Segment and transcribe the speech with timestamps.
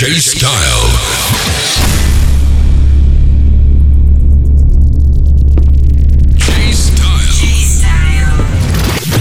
[0.00, 0.88] J Style.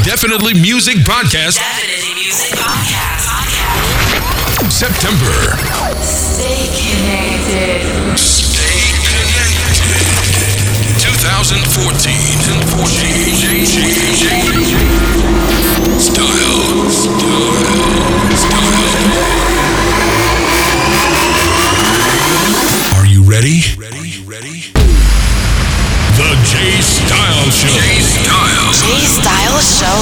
[0.05, 1.59] Definitely Music Podcast.
[1.59, 3.27] Definitely Music Podcast.
[4.71, 5.59] September.
[5.99, 7.83] Stay connected.
[8.15, 9.83] Stay connected.
[11.03, 12.39] 2014.
[12.87, 13.83] J, J, J,
[14.15, 14.31] J.
[15.99, 16.87] Style.
[16.87, 18.31] Style.
[18.37, 19.48] Style.
[23.29, 23.61] Ready?
[23.77, 24.25] Ready?
[24.25, 24.73] Ready?
[26.17, 27.69] The J Style Show.
[27.77, 28.73] J Style.
[28.73, 30.01] J Style Show.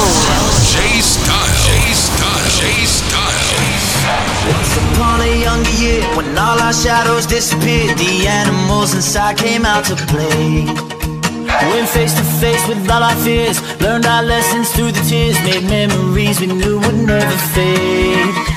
[0.71, 1.59] J Style.
[1.67, 2.47] J Style.
[2.55, 3.67] J Style.
[4.47, 9.83] Once upon a younger year, when all our shadows disappeared, the animals inside came out
[9.85, 10.63] to play.
[11.67, 15.67] Went face to face with all our fears, learned our lessons through the tears, made
[15.67, 18.56] memories we knew would never fade.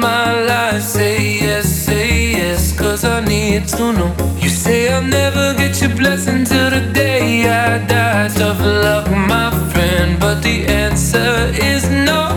[0.00, 0.82] My life?
[0.82, 4.14] Say yes, say yes, cause I need to know.
[4.38, 8.28] You say I'll never get your blessing till the day I die.
[8.28, 12.27] Tough luck, my friend, but the answer is no.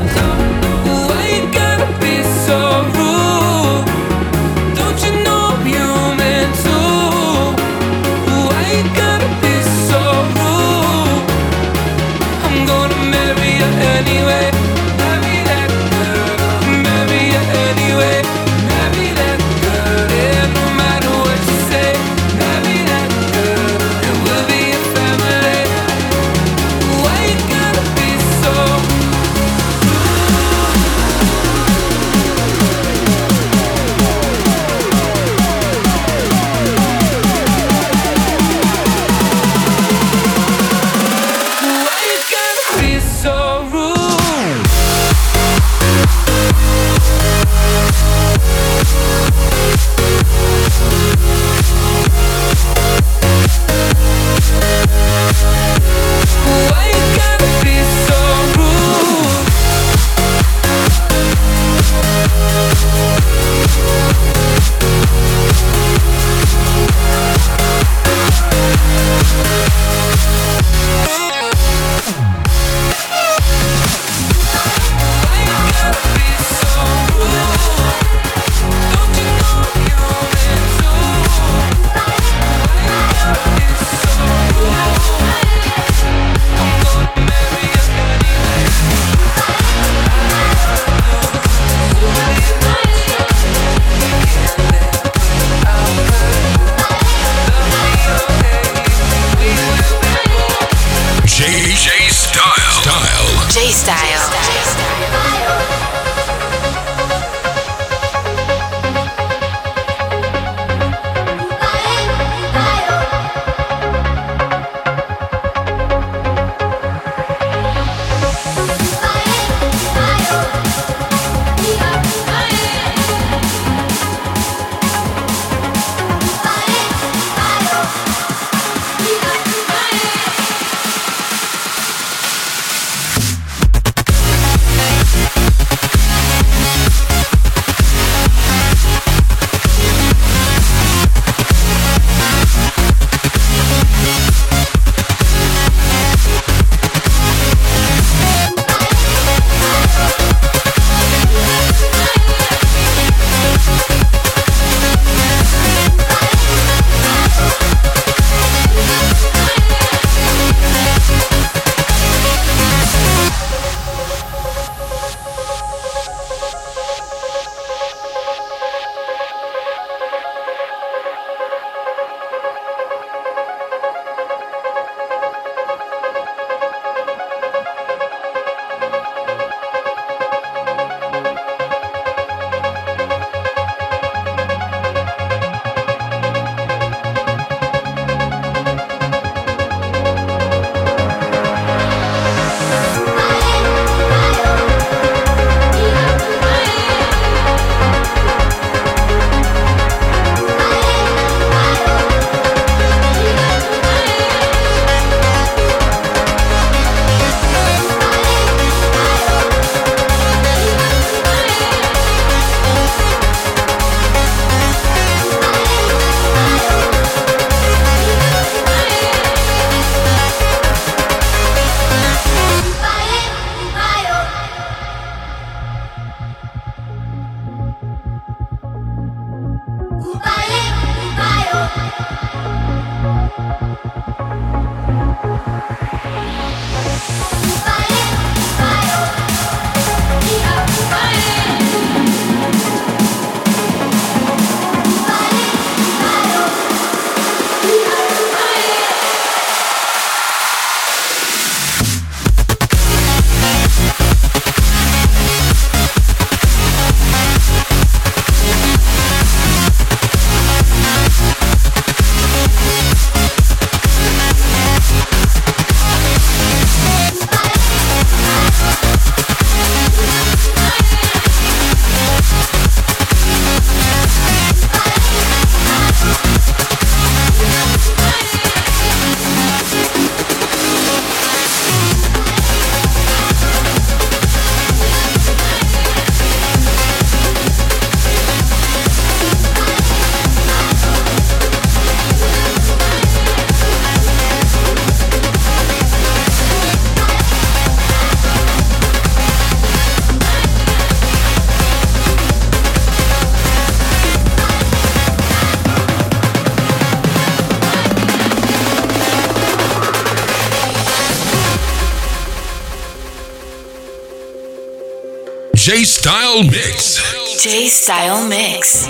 [317.41, 318.85] DJ Style Mix.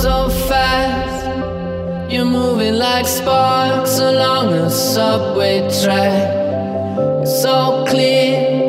[0.00, 7.26] So fast, you're moving like sparks along a subway track.
[7.26, 8.59] So clear.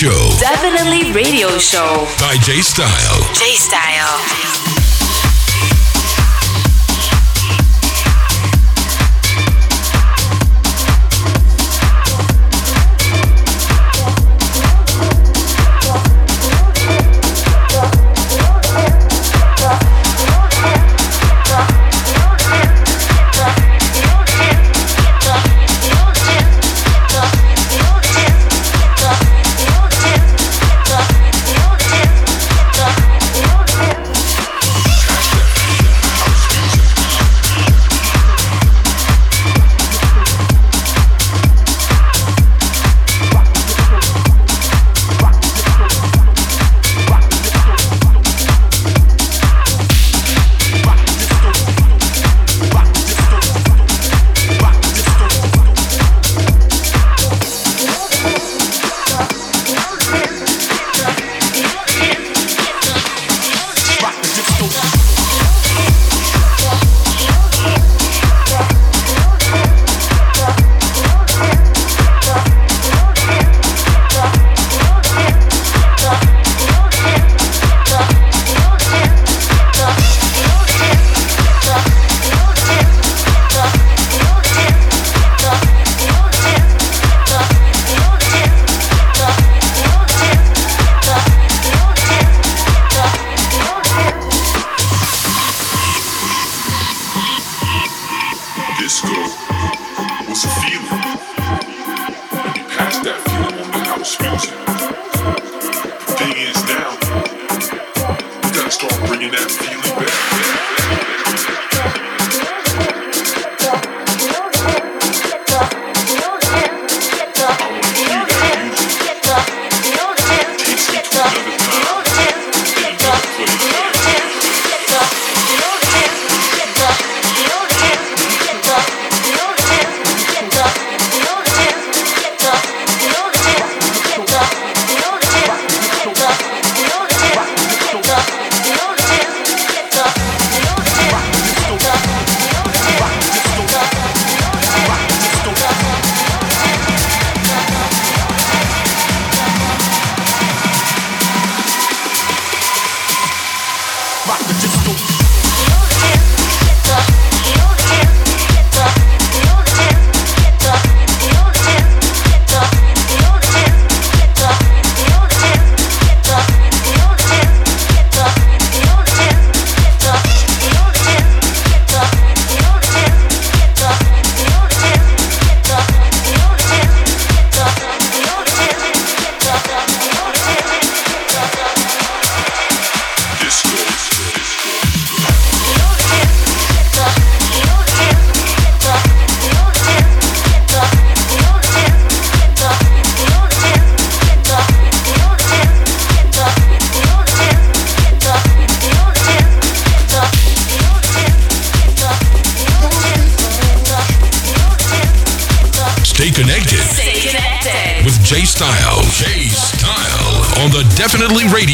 [0.00, 0.30] Show.
[0.40, 2.06] Definitely Radio Show.
[2.18, 3.20] By J Style.
[3.34, 4.49] J Style.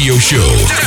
[0.07, 0.86] Radio Show.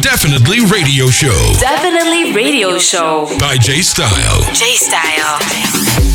[0.00, 1.54] Definitely Radio Show.
[1.58, 3.26] Definitely Radio Show.
[3.40, 4.42] By J Style.
[4.54, 6.07] J Style.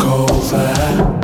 [0.00, 1.21] over.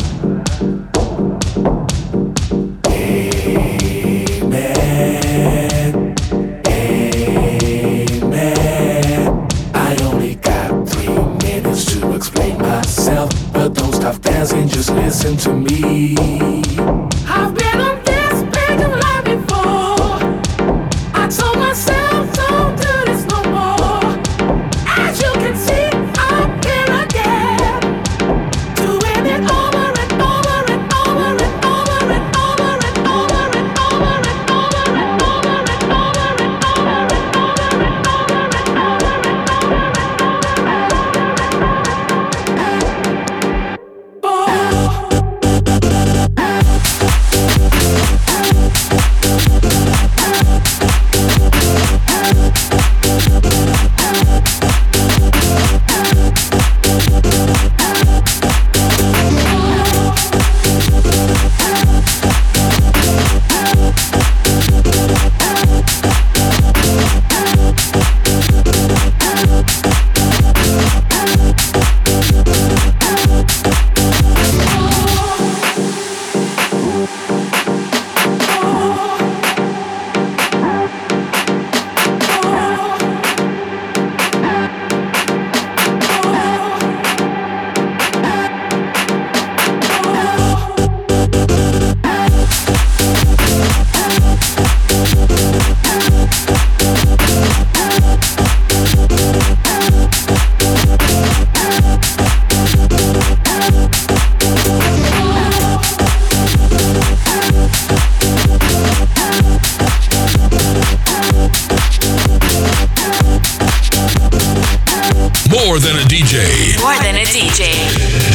[115.67, 116.79] More than a DJ.
[116.81, 117.73] More than a DJ.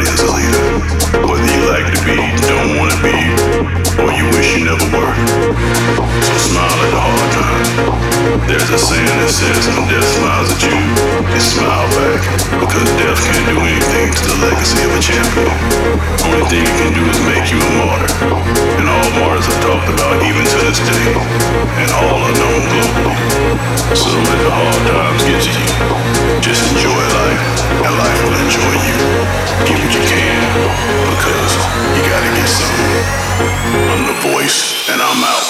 [0.00, 0.64] Everybody is a leader.
[1.28, 2.16] Whether you like to be,
[2.48, 3.16] don't want to be,
[4.00, 5.12] or you wish you never were.
[6.24, 8.48] So smile at the hard time.
[8.48, 12.20] There's a saying that says when death smiles at you, you smile back.
[12.64, 15.52] Because death can't do anything to the legacy of a champion.
[16.24, 18.08] Only thing it can do is make you a martyr.
[18.80, 21.12] And all martyrs are talked about even to this day.
[21.76, 23.29] And all are known globally.
[23.94, 25.66] So don't let the hard times get to you.
[26.40, 27.44] Just enjoy life,
[27.84, 28.98] and life will enjoy you.
[29.66, 30.40] Give what you can,
[31.10, 31.52] because
[31.96, 33.04] you gotta get something.
[33.90, 35.46] I'm the voice, and I'm out.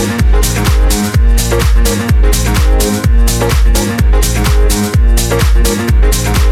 [0.00, 0.24] Thank
[6.44, 6.49] you